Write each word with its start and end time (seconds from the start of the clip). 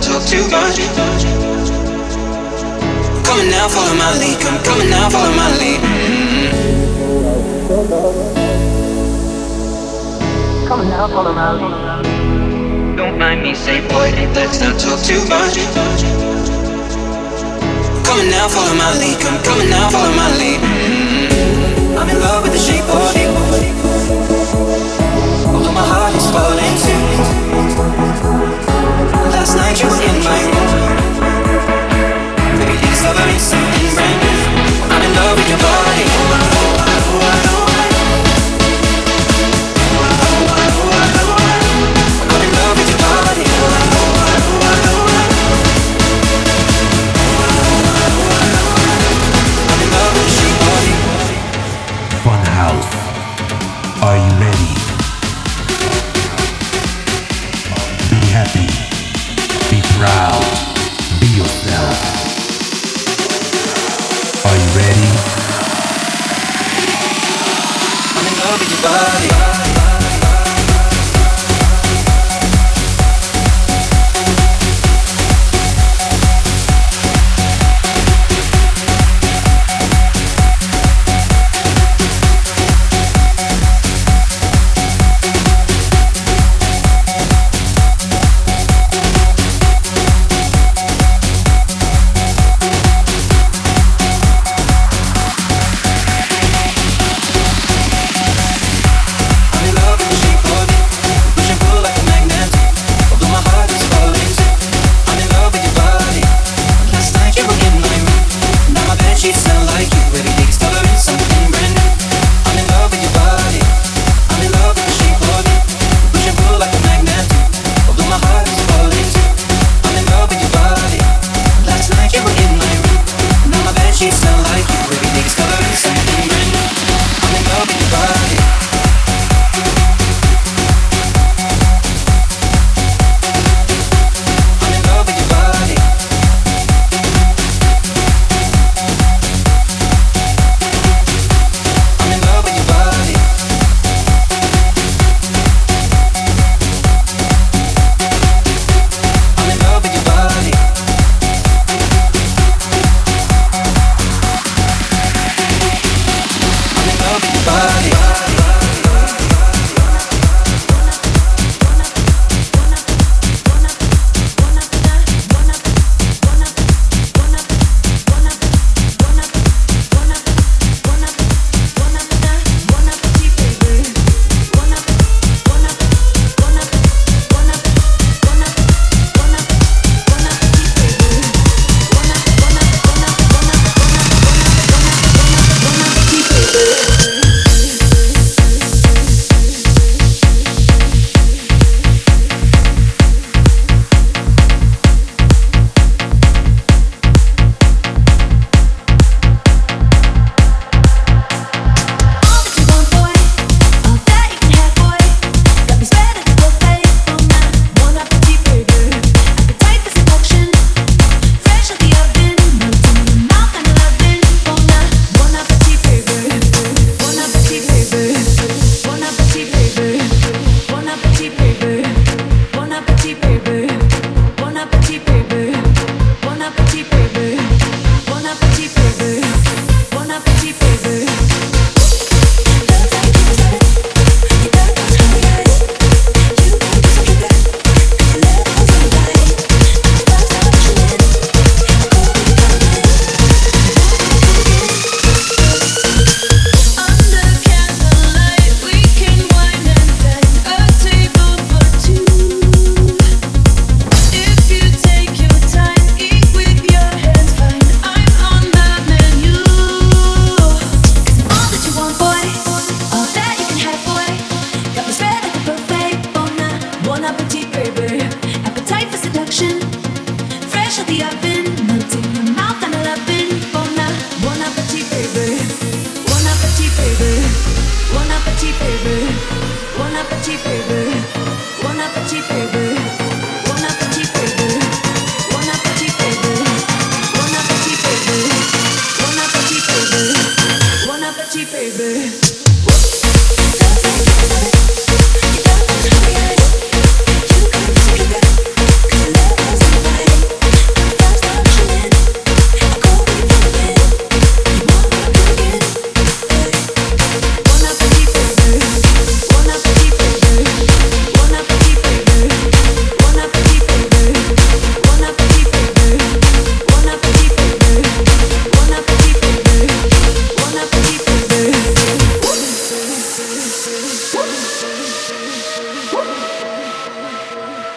talk 0.00 0.22
too 0.26 0.42
much. 0.50 0.78
Come 3.26 3.50
now, 3.50 3.68
follow 3.68 3.94
my 3.94 4.10
lead. 4.18 4.40
Come, 4.40 4.58
come 4.64 4.80
on 4.80 4.90
now, 4.90 5.10
follow 5.10 5.32
my 5.34 5.50
lead. 5.58 5.80
Mm-hmm. 5.80 6.68
Come 10.68 10.88
now, 10.88 11.06
follow 11.08 11.32
my 11.32 11.52
lead. 11.52 12.96
Don't 12.96 13.18
mind 13.18 13.42
me, 13.42 13.54
say 13.54 13.80
boy, 13.88 14.10
let's 14.34 14.60
not 14.60 14.78
talk 14.80 15.00
too 15.00 15.20
much. 15.28 15.56
Now, 18.30 18.48
follow 18.48 18.74
my 18.74 18.92
lead. 18.98 19.18
Come, 19.20 19.70
now, 19.70 19.88
follow 19.90 20.12
my 20.14 20.28
lead. 20.36 20.60
Mm-hmm. 20.60 21.98
I'm 21.98 22.08
in 22.10 22.20
love 22.20 22.42
with 22.42 22.52
the 22.52 22.58
shape 22.58 22.84
of 22.84 23.16
you 23.16 23.28
although 25.58 25.72
my 25.72 25.82
heart 25.82 26.14
is 26.14 26.30
falling 26.30 26.76
too. 26.84 27.37
Last 29.48 29.56
night 29.56 29.80
you 29.82 29.88
were 29.88 30.02
in 30.02 30.22
my 30.24 30.40
room. 30.44 31.08
Baby, 32.58 32.76
discovering 32.84 33.38
something 33.38 33.94
brand 33.94 34.20
new. 34.20 34.44
I'm 34.92 35.02
in 35.02 35.14
love 35.16 35.38
with 35.38 35.48
your 35.48 35.56
body. 35.56 37.47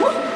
어? 0.04 0.22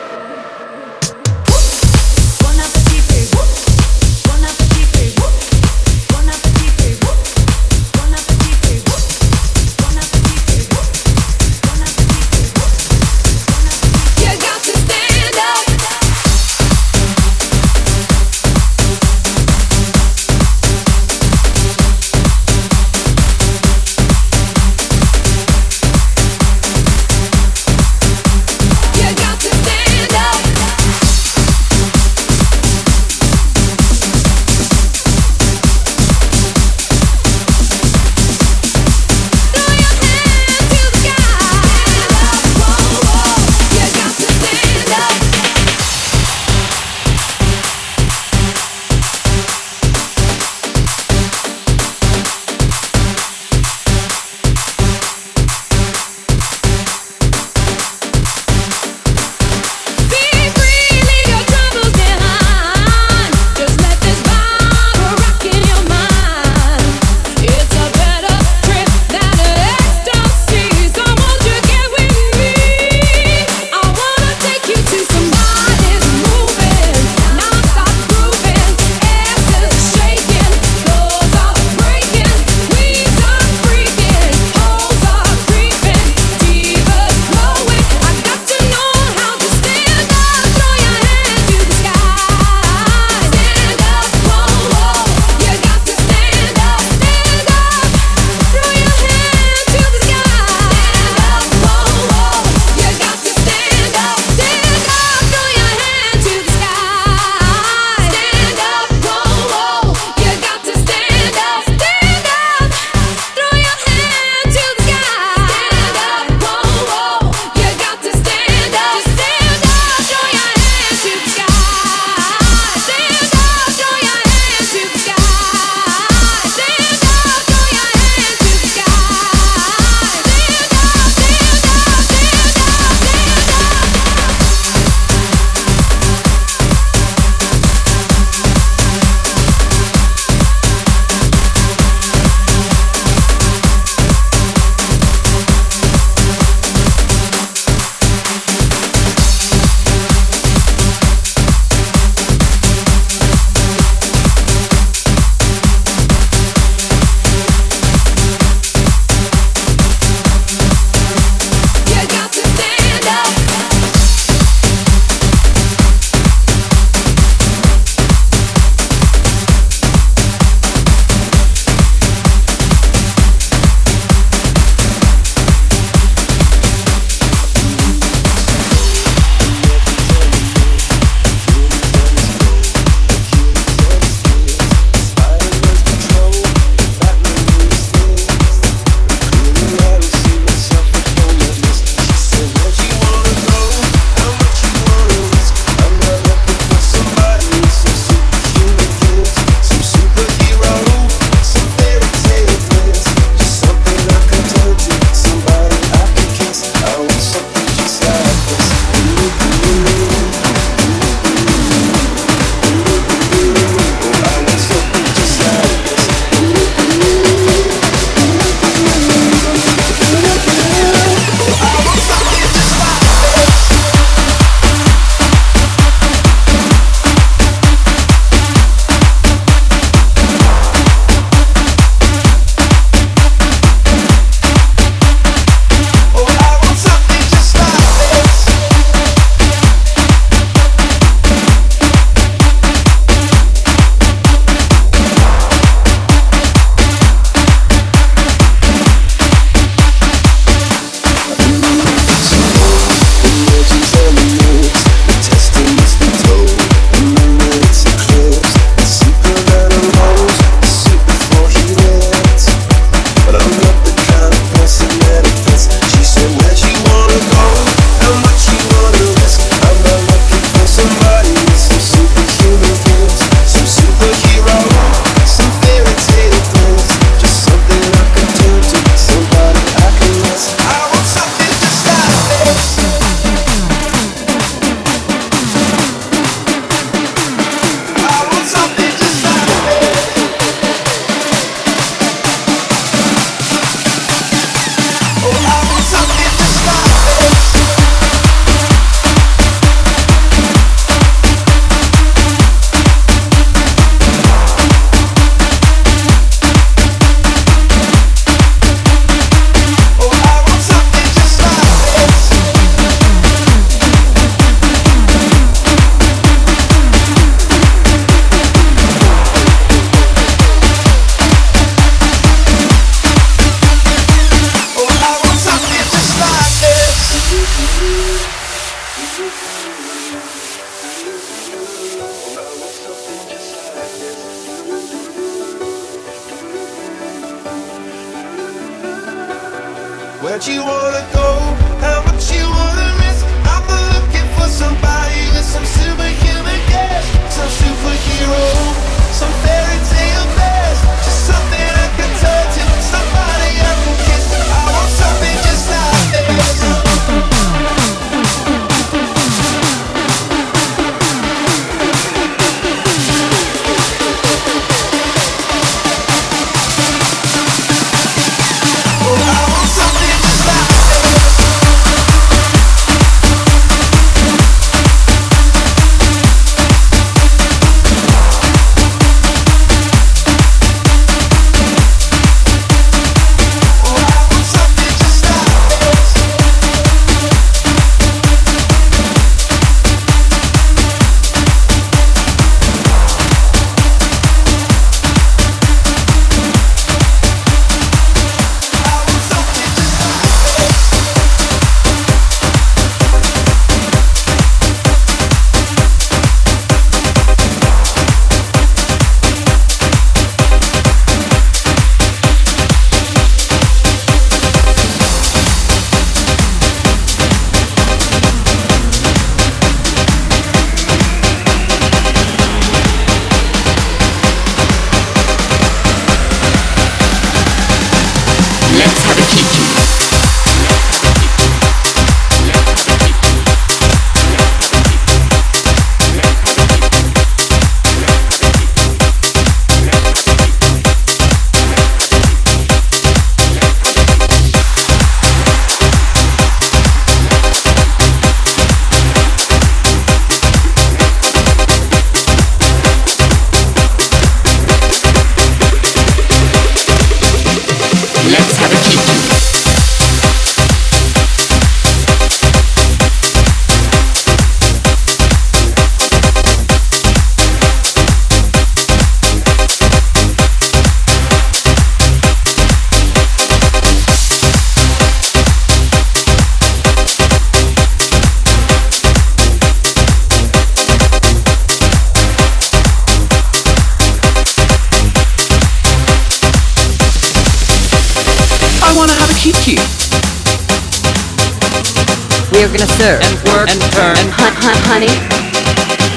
serve 493.06 493.22
and 493.22 493.38
work 493.54 493.70
and 493.70 493.82
turn 493.94 494.18
and 494.18 494.32
hunt 494.34 494.58
hunt 494.66 494.82
honey. 494.90 495.14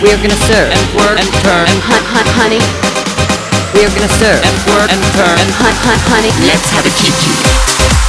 We 0.01 0.09
are 0.09 0.17
gonna 0.17 0.41
serve 0.49 0.73
and 0.73 0.85
work 0.97 1.21
and 1.21 1.29
turn 1.45 1.69
and 1.69 1.81
hunt 1.85 2.07
hunt 2.09 2.29
honey. 2.33 2.65
We 3.77 3.85
are 3.85 3.93
gonna 3.93 4.09
serve 4.17 4.41
and 4.41 4.57
work 4.73 4.89
and 4.89 5.03
turn 5.13 5.37
and 5.37 5.53
hunt 5.53 5.77
hunt 5.85 6.01
honey. 6.09 6.33
Let's 6.49 6.65
have 6.73 6.89
a 6.89 6.93
kiki. 6.97 8.08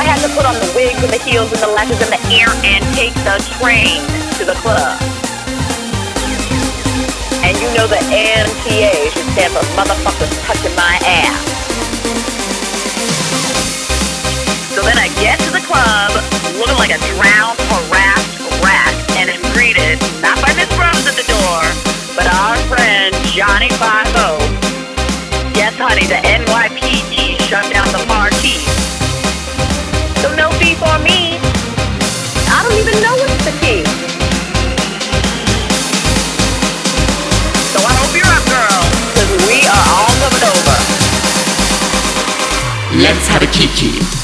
I 0.00 0.08
had 0.08 0.16
to 0.24 0.32
put 0.32 0.48
on 0.48 0.56
the 0.56 0.72
wigs 0.72 0.96
and 1.04 1.12
the 1.12 1.20
heels 1.28 1.52
and 1.52 1.60
the 1.60 1.68
lashes 1.76 2.00
and 2.00 2.08
the 2.08 2.22
ear 2.32 2.48
and 2.64 2.80
take 2.96 3.12
the 3.20 3.36
train 3.60 4.00
to 4.40 4.48
the 4.48 4.56
club. 4.64 4.96
And 7.44 7.52
you 7.60 7.68
know 7.76 7.84
the 7.84 8.00
MTA 8.08 9.12
should 9.12 9.28
stand 9.36 9.52
for 9.52 9.60
motherfuckers 9.76 10.32
touching 10.48 10.72
my 10.72 10.96
ass. 11.04 11.44
So 14.72 14.80
then 14.80 14.96
I 14.96 15.12
get 15.20 15.36
to 15.44 15.52
the 15.52 15.60
club 15.68 16.16
looking 16.56 16.80
like 16.80 16.96
a 16.96 17.00
drowned, 17.12 17.60
harassed 17.68 18.40
rat 18.64 18.96
and 19.20 19.28
am 19.28 19.44
greeted 19.52 20.00
not 20.24 20.40
by 20.40 20.48
Miss 20.56 20.72
Rose 20.80 21.04
at 21.04 21.12
the 21.12 21.28
door, 21.28 21.60
but 22.16 22.24
our 22.40 22.56
friend 22.72 23.12
Johnny 23.36 23.68
Five 23.76 24.08
O. 24.16 24.40
Yes, 25.52 25.76
honey, 25.76 26.08
the 26.08 26.24
NYPD 26.24 27.36
shut 27.52 27.68
down 27.68 27.84
the 27.92 28.00
marquee. 28.08 28.64
So 30.70 30.76
for 30.76 30.98
me. 31.02 31.34
I 32.46 32.62
don't 32.62 32.78
even 32.78 32.94
know 33.02 33.16
the 33.42 33.54
key. 33.58 33.82
So 37.72 37.78
I 37.82 37.92
hope 37.98 38.14
you're 38.14 38.30
up, 38.30 38.44
girl, 38.46 38.82
because 39.10 39.30
we 39.48 39.66
are 39.66 39.86
all 39.98 40.14
coming 40.22 40.44
over. 40.46 40.76
Let's 43.02 43.26
have 43.26 43.42
a 43.42 43.50
kiki. 43.50 44.19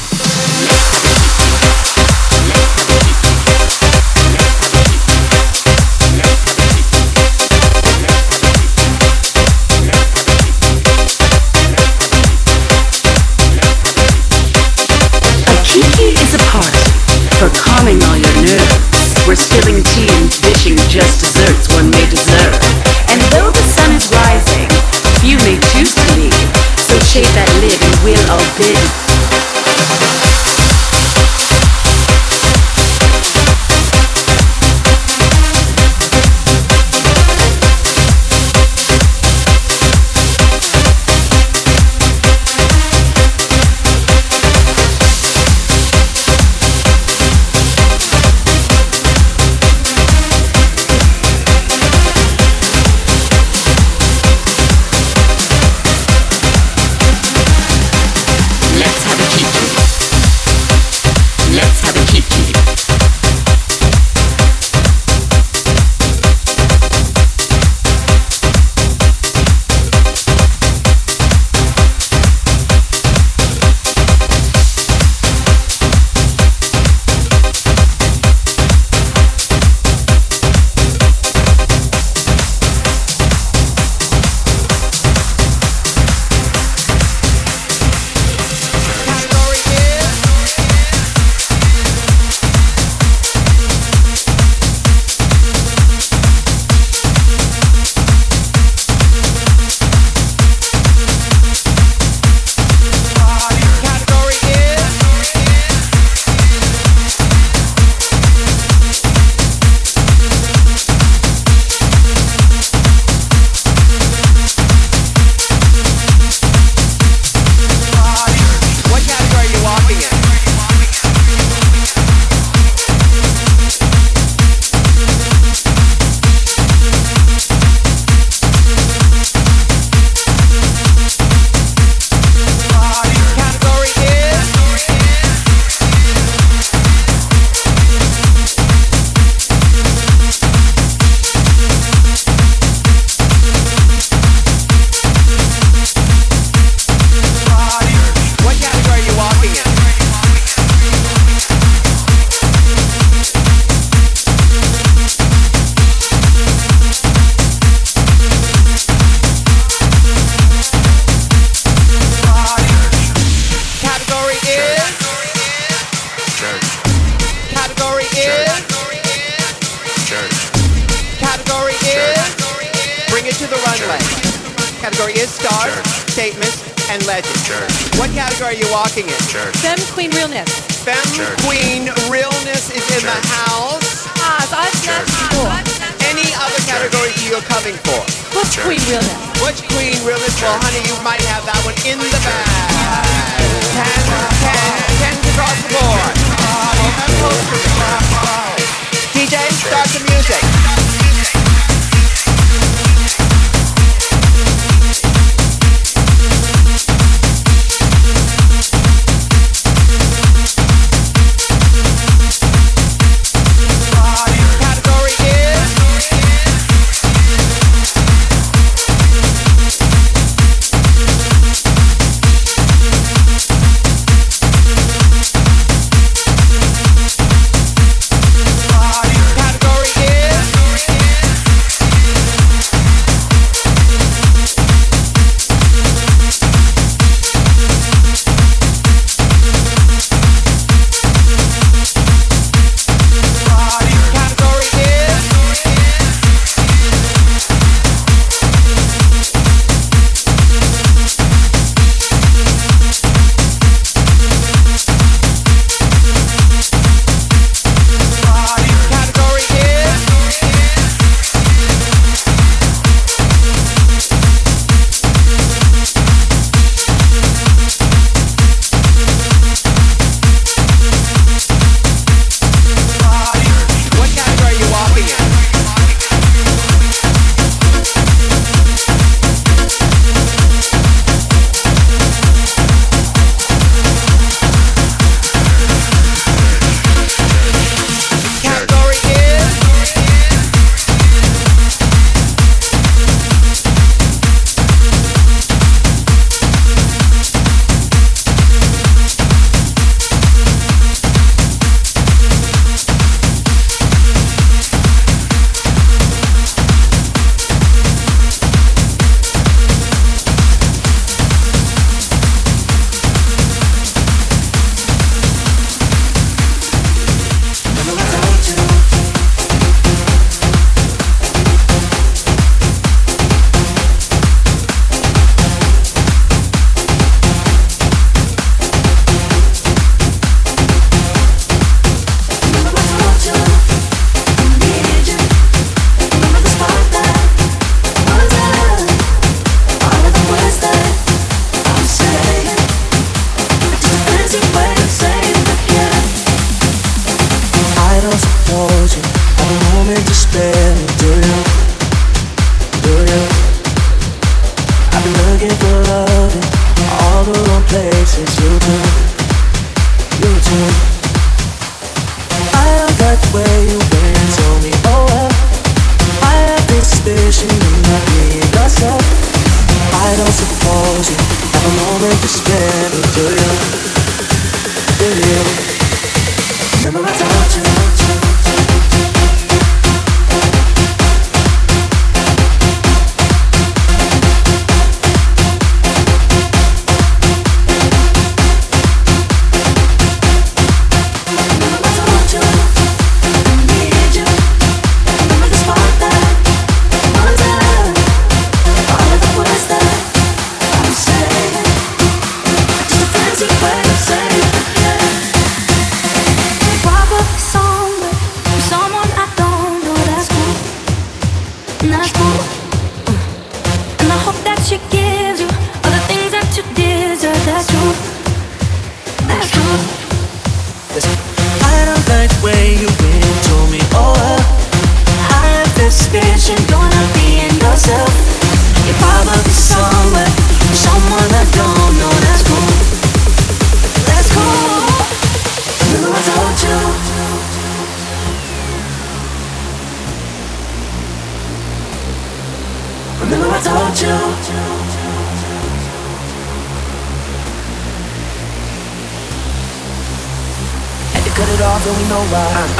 Category 191.87 192.09
is 192.09 192.56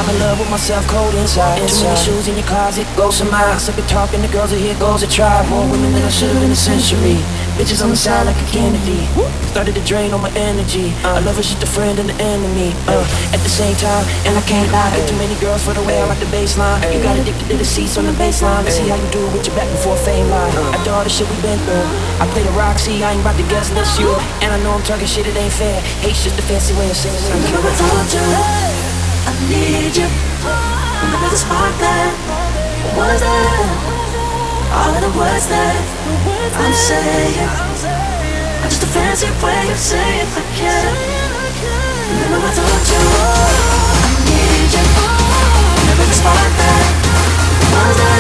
I'm 0.07 0.15
in 0.15 0.21
love 0.21 0.39
with 0.39 0.49
myself, 0.49 0.87
cold 0.87 1.13
inside. 1.19 1.59
Too 1.67 1.83
many 1.83 1.99
shoes 1.99 2.31
in 2.31 2.39
your 2.39 2.47
closet, 2.47 2.87
go 2.95 3.11
some 3.11 3.27
miles. 3.27 3.67
Sick 3.67 3.75
of 3.75 3.85
talking 3.91 4.23
to 4.23 4.31
girls, 4.31 4.53
and 4.55 4.61
here 4.61 4.79
goes 4.79 5.03
a 5.03 5.07
tribe. 5.07 5.43
More 5.51 5.67
women 5.67 5.91
than 5.91 5.99
I 5.99 6.07
should've 6.07 6.41
in 6.47 6.49
a 6.49 6.55
century. 6.55 7.19
Bitches 7.59 7.83
on 7.83 7.91
the 7.91 7.99
side 7.99 8.23
like 8.23 8.39
a 8.39 8.47
Kennedy. 8.47 9.03
Started 9.51 9.75
to 9.75 9.83
drain 9.83 10.15
all 10.15 10.23
my 10.23 10.31
energy. 10.39 10.95
I 11.03 11.19
love 11.19 11.35
her, 11.35 11.43
she's 11.43 11.59
the 11.59 11.67
friend 11.67 11.99
and 11.99 12.07
the 12.07 12.15
enemy. 12.23 12.71
Uh, 12.87 13.03
at 13.35 13.43
the 13.43 13.51
same 13.51 13.75
time, 13.75 14.07
and 14.23 14.31
I 14.39 14.43
can't 14.47 14.71
lie. 14.71 14.95
Got 14.95 15.11
too 15.11 15.19
many 15.19 15.35
girls 15.43 15.67
for 15.67 15.75
the 15.75 15.83
way 15.83 15.99
I 15.99 16.07
like 16.07 16.23
the 16.23 16.31
baseline. 16.31 16.79
You 16.87 17.03
got 17.03 17.19
addicted 17.19 17.51
to 17.51 17.57
the 17.59 17.67
seats 17.67 17.97
on 17.97 18.05
the 18.07 18.15
baseline. 18.15 18.63
Let's 18.63 18.79
see 18.79 18.87
how 18.87 18.95
you 18.95 19.11
do 19.11 19.19
it 19.19 19.33
with 19.35 19.43
your 19.43 19.59
back 19.59 19.67
before 19.75 19.97
fame 20.07 20.31
line. 20.31 20.55
After 20.71 20.95
all 20.95 21.03
the 21.03 21.11
shit 21.11 21.27
we 21.27 21.35
been 21.43 21.59
through, 21.67 21.83
I 22.23 22.31
play 22.31 22.47
the 22.47 22.55
Roxy. 22.55 23.03
I 23.03 23.11
ain't 23.11 23.19
about 23.19 23.35
to 23.35 23.43
guess 23.51 23.75
this 23.75 23.99
you. 23.99 24.07
And 24.39 24.55
I 24.55 24.57
know 24.63 24.71
I'm 24.71 24.87
talking 24.87 25.03
shit, 25.03 25.27
it 25.27 25.35
ain't 25.35 25.51
fair. 25.51 25.75
Hate's 25.99 26.23
just 26.23 26.39
a 26.39 26.43
fancy 26.47 26.71
way 26.79 26.87
of 26.87 26.95
saying 26.95 27.19
Remember 27.27 27.67
I 27.67 27.75
told 27.75 28.07
you. 28.15 28.66
Need 29.47 29.95
you. 29.95 30.07
Remember 31.03 31.29
the 31.31 31.37
spark 31.37 31.71
that 31.79 32.11
was 32.99 33.21
there. 33.21 33.63
All 34.75 34.91
of 34.91 34.99
the 34.99 35.11
words 35.17 35.47
that 35.47 35.79
I'm 36.59 36.73
saying 36.75 37.47
are 37.47 38.67
just 38.67 38.83
a 38.83 38.87
fancy 38.87 39.31
way 39.39 39.71
of 39.71 39.77
saying 39.77 40.27
I 40.35 40.43
care. 40.51 40.91
Remember 42.27 42.43
I 42.43 42.51
told 42.59 42.87
you. 42.91 42.99
I 42.99 44.19
need 44.27 44.71
you. 44.75 44.83
Remember 45.79 46.05
the 46.11 46.17
spark 46.19 46.51
that 46.59 46.91
was 47.71 47.95
there. 47.95 48.16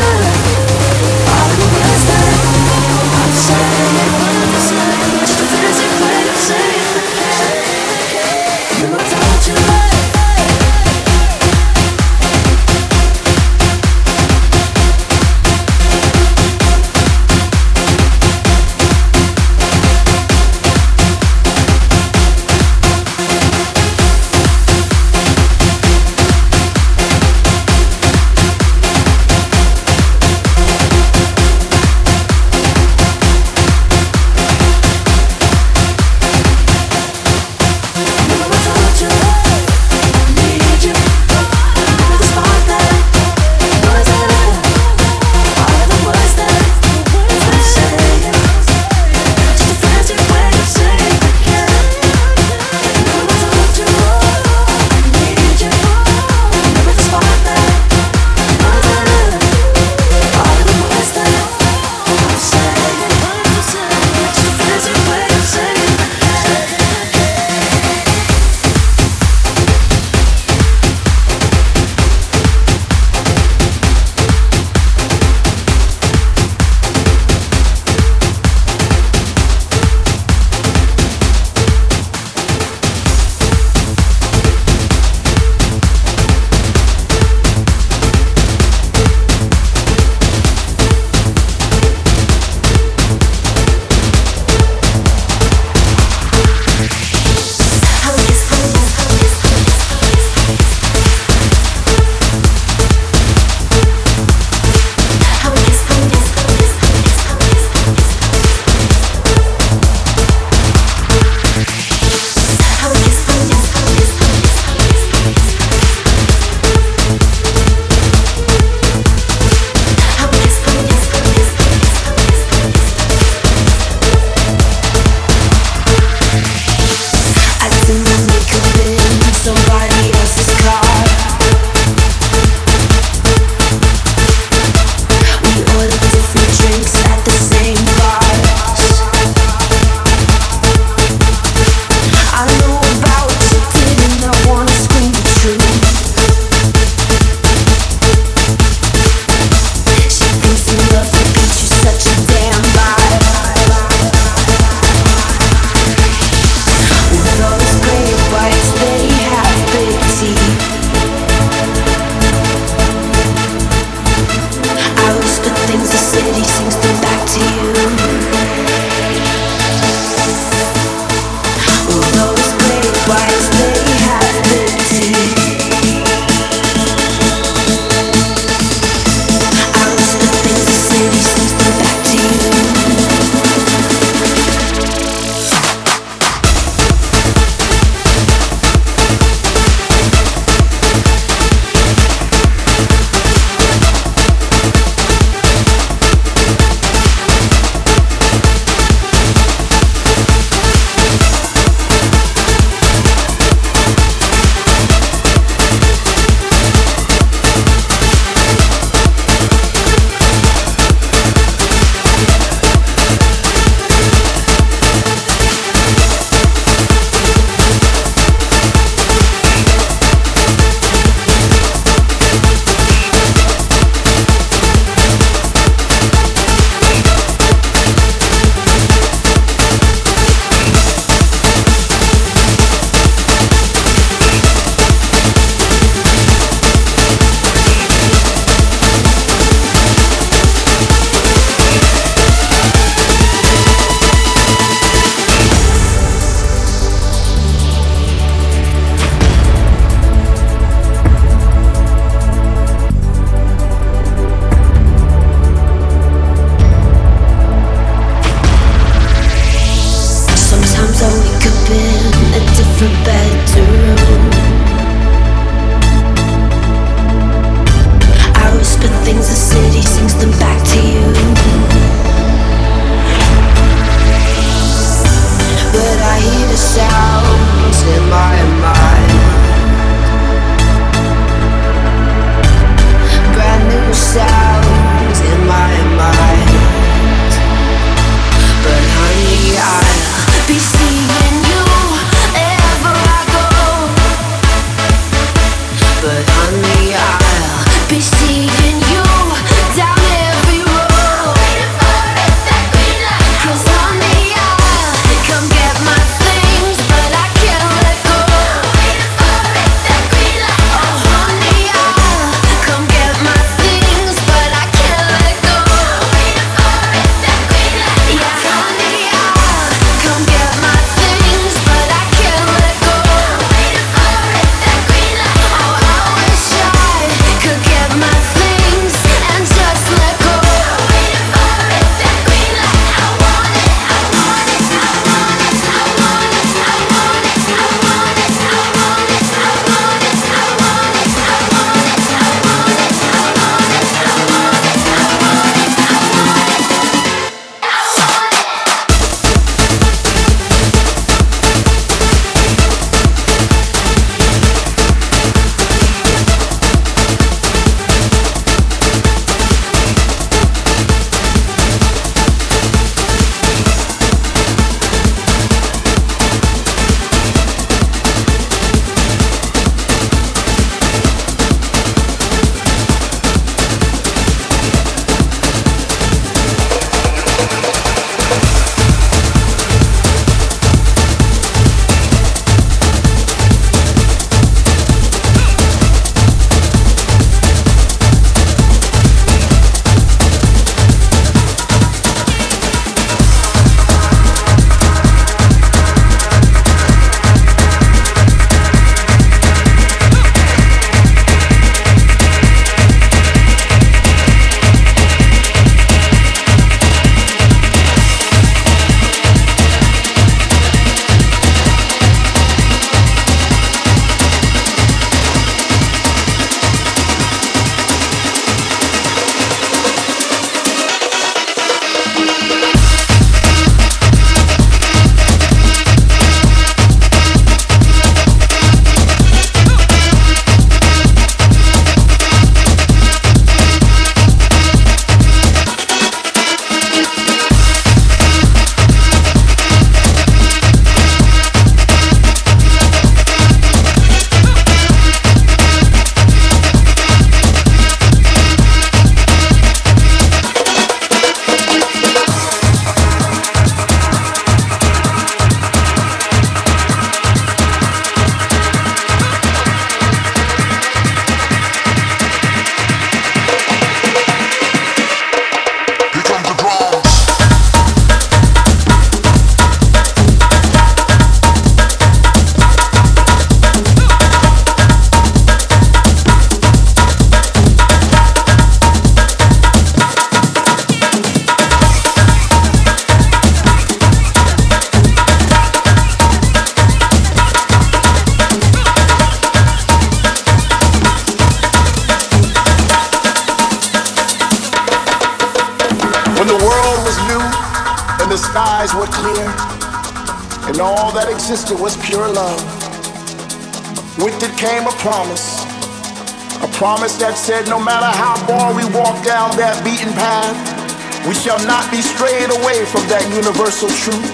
Universal 513.47 513.87
truth. 513.87 514.27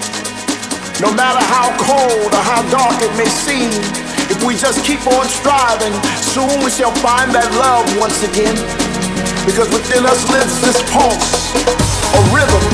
No 0.98 1.14
matter 1.14 1.38
how 1.38 1.70
cold 1.78 2.34
or 2.34 2.42
how 2.50 2.66
dark 2.66 2.98
it 2.98 3.14
may 3.14 3.30
seem, 3.30 3.70
if 4.26 4.42
we 4.42 4.58
just 4.58 4.82
keep 4.82 5.06
on 5.06 5.30
striving, 5.30 5.94
soon 6.18 6.50
we 6.66 6.70
shall 6.70 6.90
find 6.98 7.30
that 7.30 7.46
love 7.54 7.86
once 7.94 8.26
again. 8.26 8.58
Because 9.46 9.70
within 9.70 10.02
us 10.02 10.18
lives 10.34 10.58
this 10.66 10.82
pulse, 10.90 11.54
a 11.54 12.20
rhythm, 12.34 12.64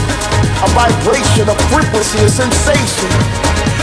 a 0.65 0.69
vibration, 0.73 1.45
a 1.45 1.57
frequency, 1.69 2.25
a 2.25 2.31
sensation 2.33 3.13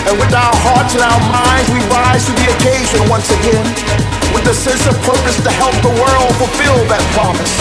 and 0.09 0.17
with 0.17 0.33
our 0.33 0.55
hearts 0.65 0.97
and 0.97 1.03
our 1.05 1.21
minds, 1.29 1.67
we 1.69 1.83
rise 1.93 2.25
to 2.25 2.33
the 2.41 2.47
occasion 2.57 3.05
once 3.05 3.29
again. 3.37 3.65
With 4.33 4.49
a 4.49 4.55
sense 4.55 4.81
of 4.89 4.97
purpose 5.05 5.37
to 5.45 5.51
help 5.51 5.77
the 5.85 5.93
world 5.93 6.31
fulfill 6.41 6.79
that 6.89 7.03
promise. 7.13 7.53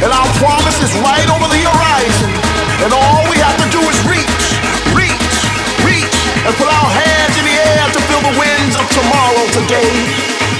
And 0.00 0.08
our 0.08 0.30
promise 0.40 0.78
is 0.80 0.92
right 1.04 1.28
over 1.28 1.52
the 1.52 1.60
horizon. 1.68 2.51
And 2.82 2.90
all 2.90 3.22
we 3.30 3.38
have 3.38 3.54
to 3.62 3.68
do 3.70 3.78
is 3.78 3.98
reach, 4.10 4.58
reach, 4.90 5.34
reach, 5.86 6.18
and 6.42 6.50
put 6.58 6.66
our 6.66 6.90
hands 6.90 7.34
in 7.38 7.46
the 7.46 7.54
air 7.54 7.86
to 7.94 8.00
feel 8.10 8.22
the 8.26 8.34
winds 8.34 8.74
of 8.74 8.86
tomorrow 8.90 9.44
today. 9.54 9.94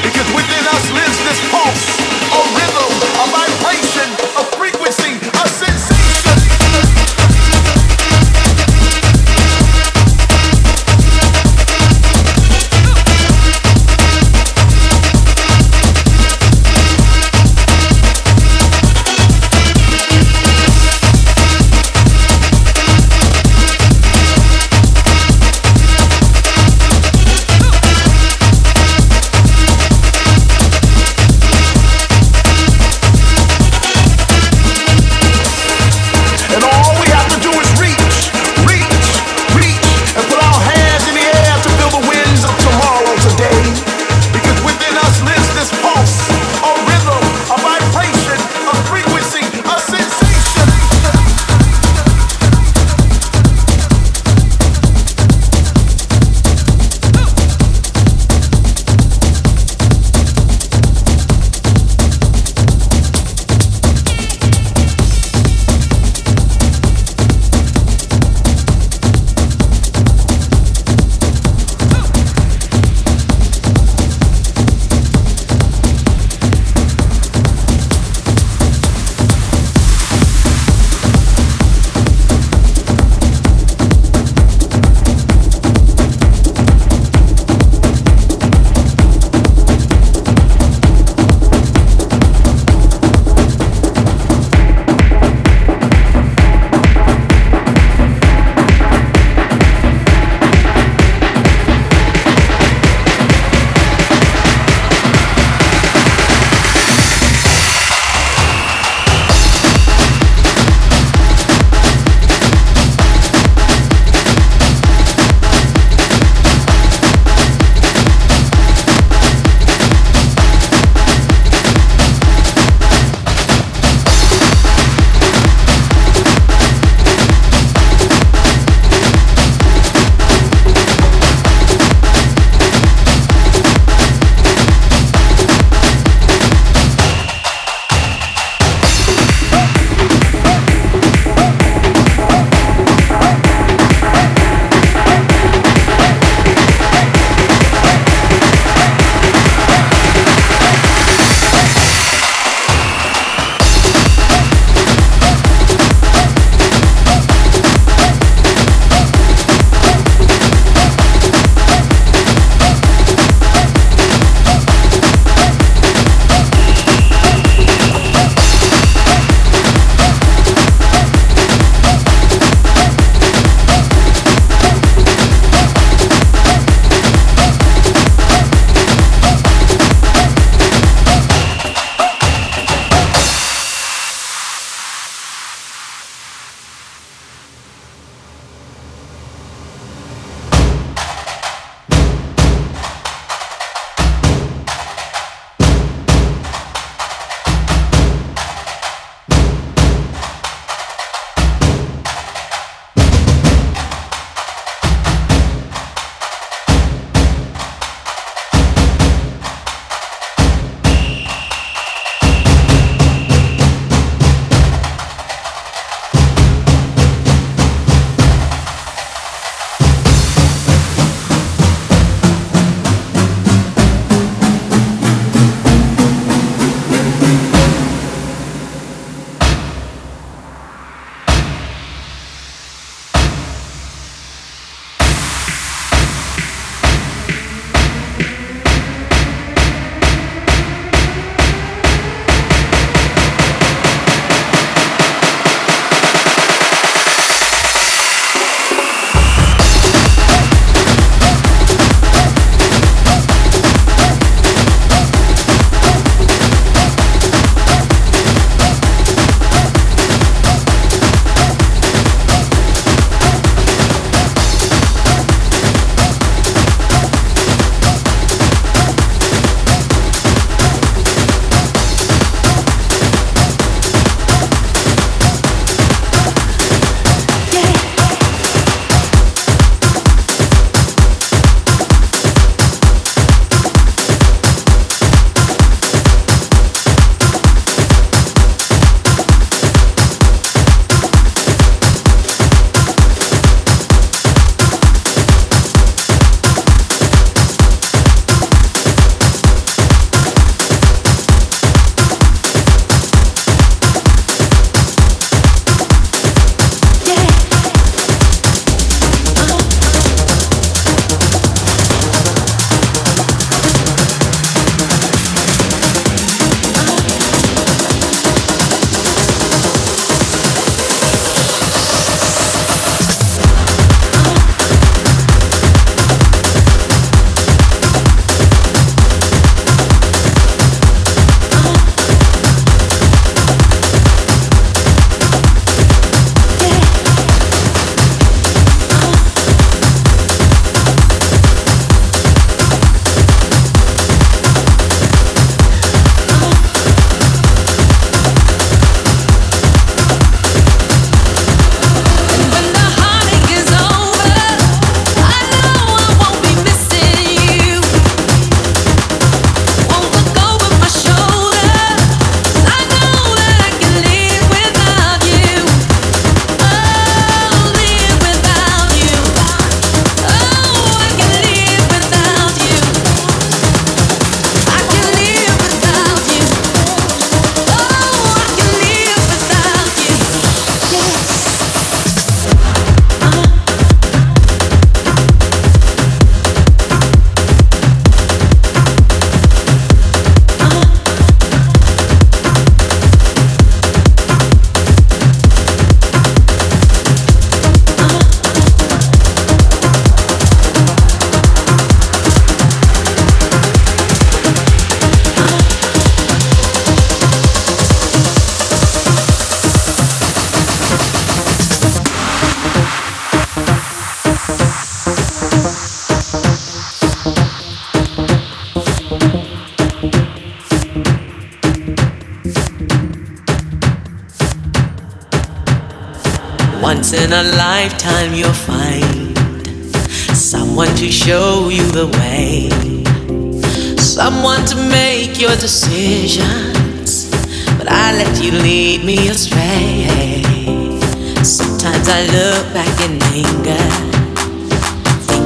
Because 0.06 0.30
within 0.30 0.64
us 0.70 0.84
lives 0.94 1.18
this 1.26 1.42
pulse, 1.50 1.98
a 2.30 2.40
rhythm, 2.54 2.92
a 3.18 3.26
vibration, 3.26 4.06
a 4.38 4.44
frequency, 4.54 5.18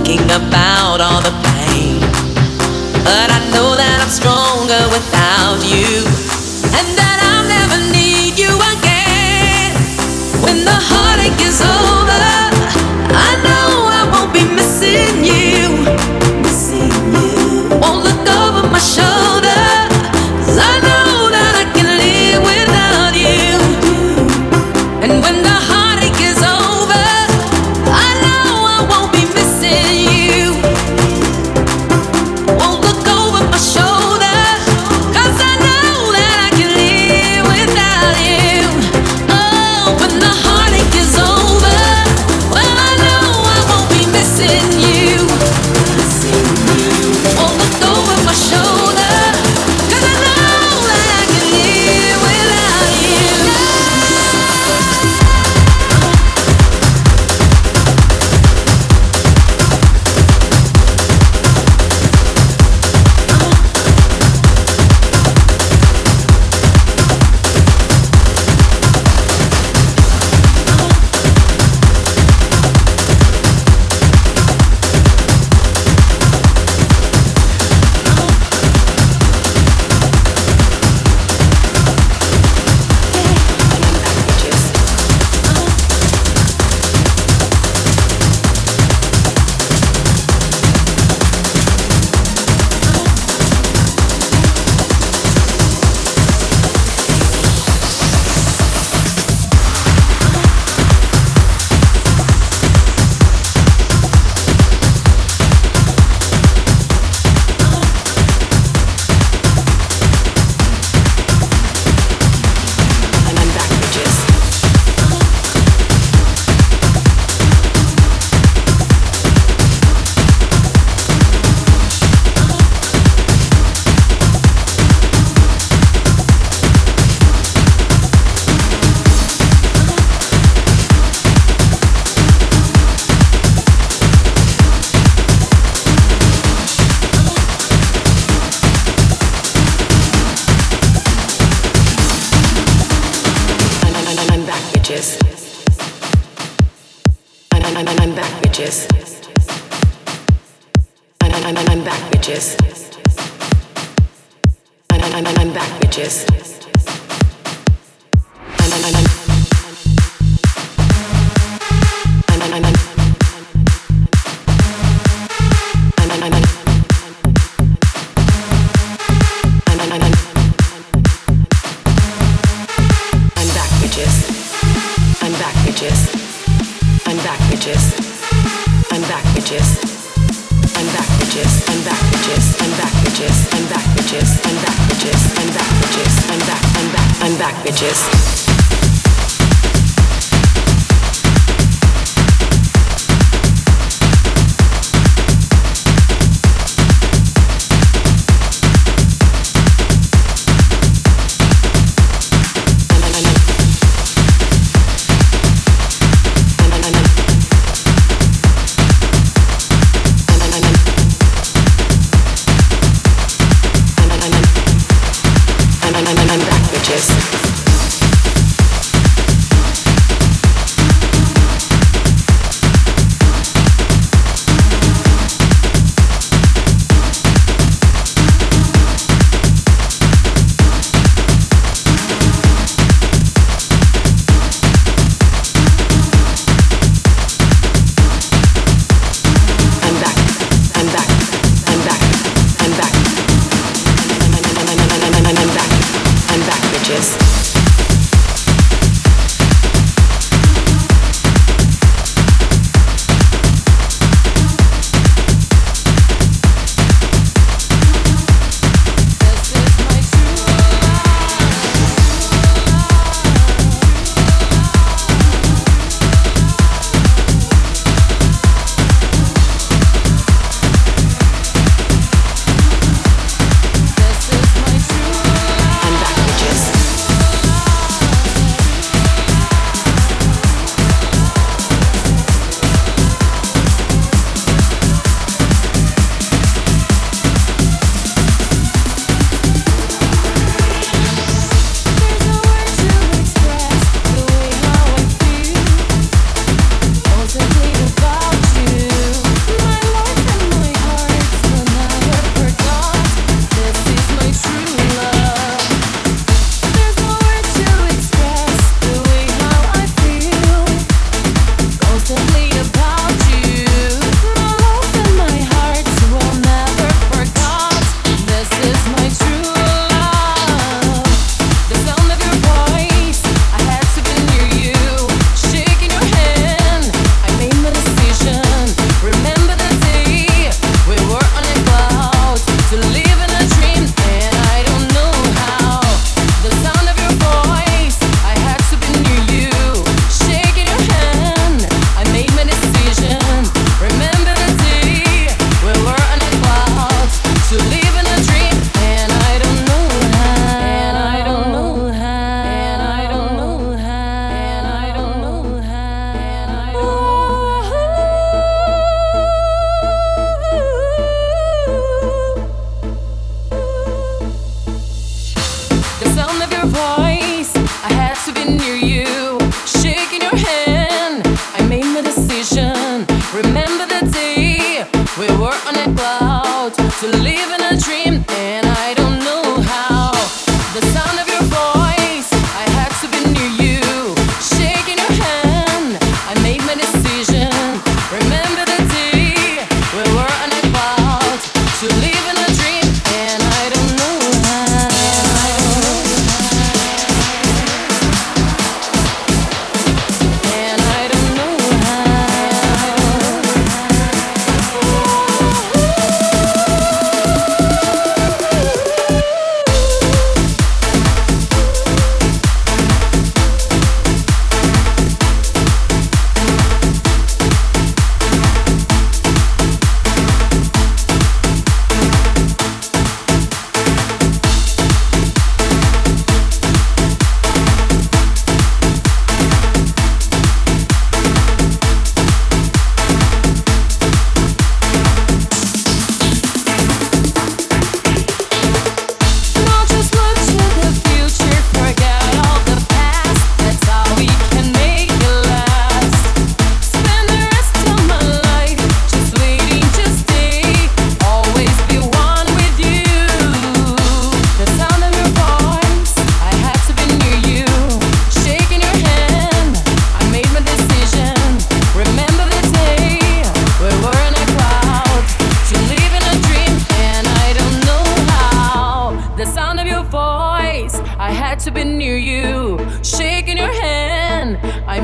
thinking 0.06 0.30
about 0.30 1.00
all 1.00 1.20
the 1.20 1.34
pain. 1.42 1.98
But 3.02 3.28
I 3.30 3.40
know 3.50 3.74
that 3.74 3.98
I'm 4.02 4.08
stronger 4.08 4.82
without 4.94 5.58
you, 5.66 6.06
and 6.78 6.86
that 6.98 7.18
I'll 7.26 7.46
never 7.48 7.78
need 7.90 8.38
you 8.38 8.54
again. 8.74 9.74
When 10.42 10.64
the 10.64 10.78
heartache 10.78 11.40
is 11.44 11.60
over. 11.60 11.75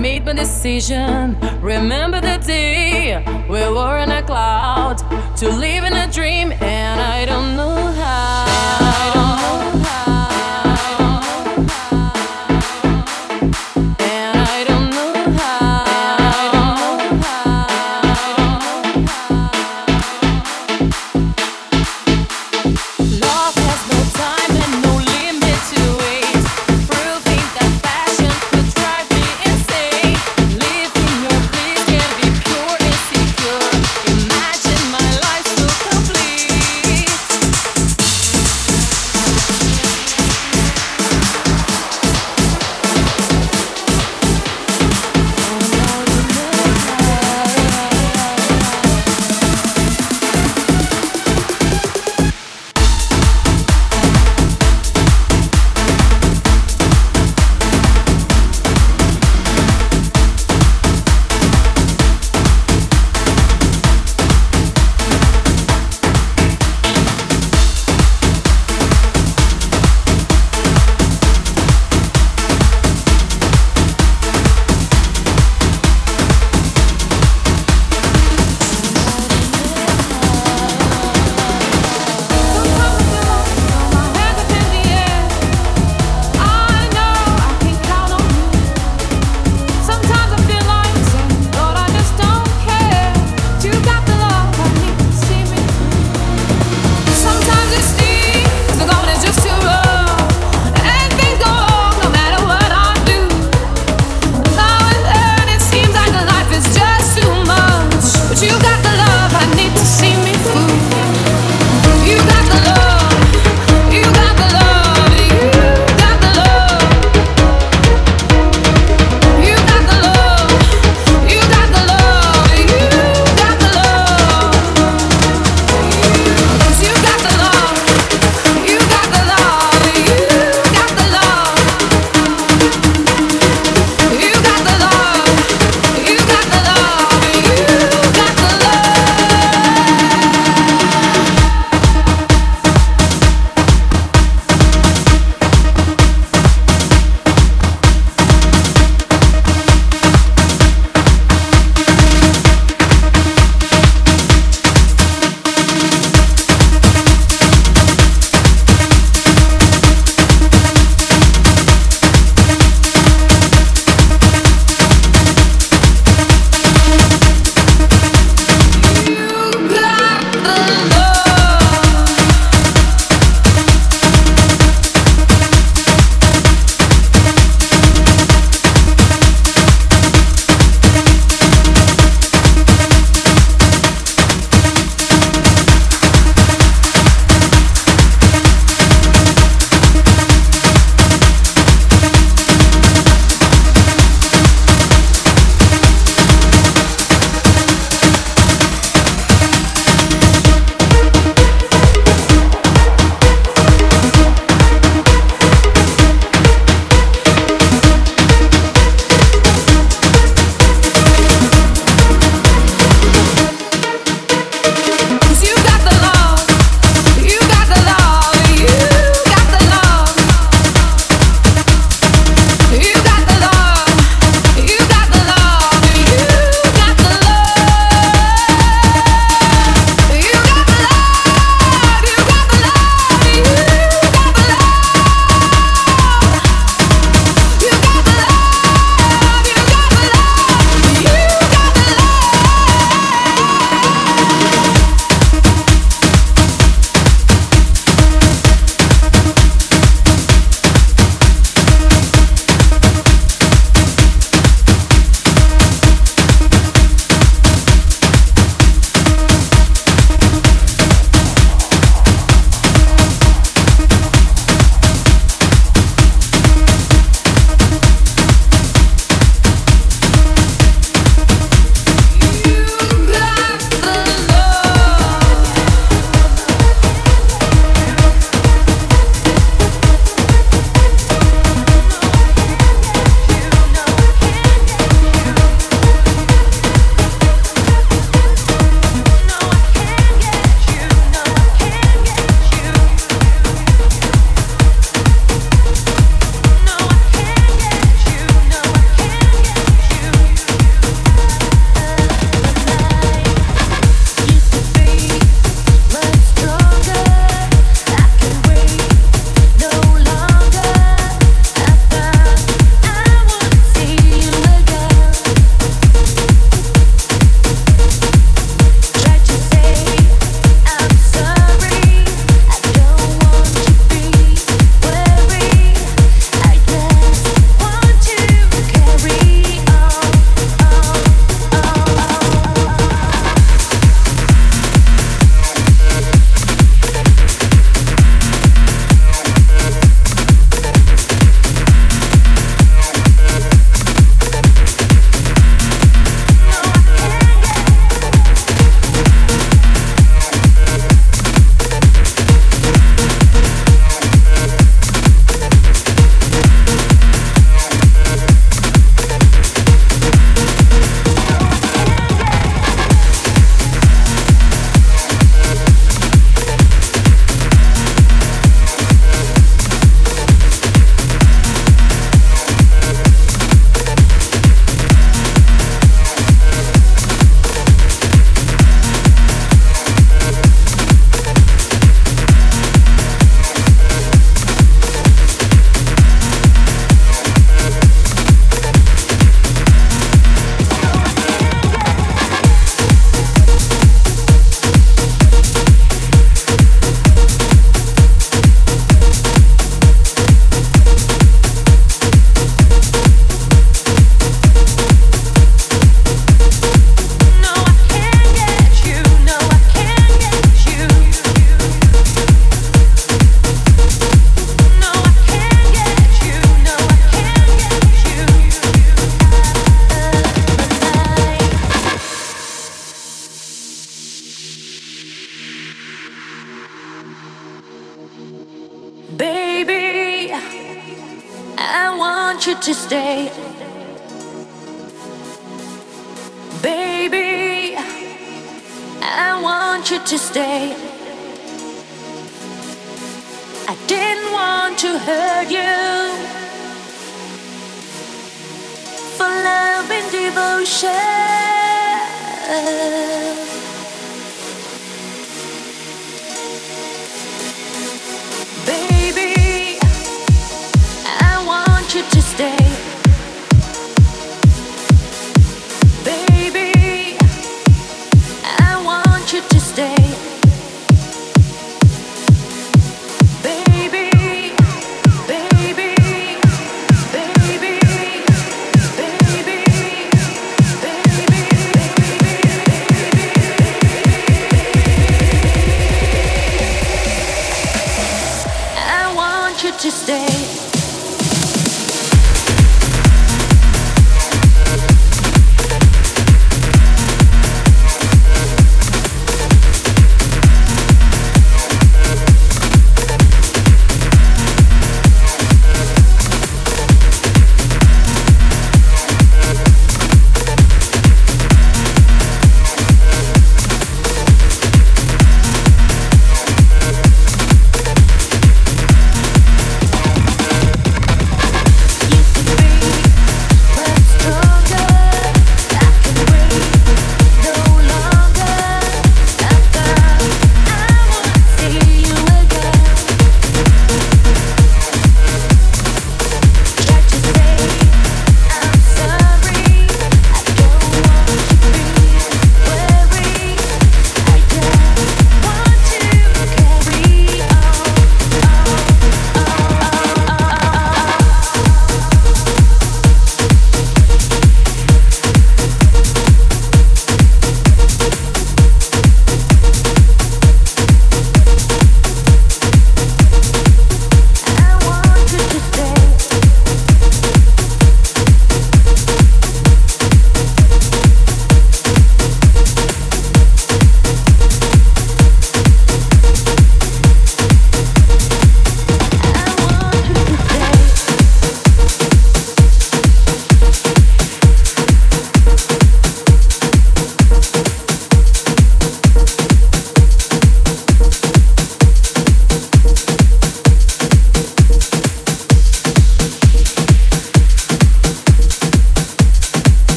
made 0.00 0.24
my 0.24 0.32
decision. 0.32 1.36
Remember 1.60 2.20
the 2.20 2.38
day 2.38 3.22
we 3.50 3.60
were 3.60 3.98
in 3.98 4.10
a 4.10 4.22
cloud 4.22 4.96
to 5.36 5.48
live 5.48 5.84
in 5.84 5.92
a 5.92 6.10
dream, 6.10 6.52
and 6.52 7.00
I 7.00 7.26
don't 7.26 7.54
know. 7.56 7.79